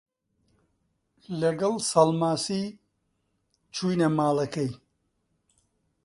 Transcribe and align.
لەگەڵ 1.39 1.75
سەڵماسی 1.89 2.63
چووینە 3.75 4.07
ماڵەکەی 4.17 4.71